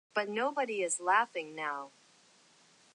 [0.15, 1.91] But nobody is laughing now.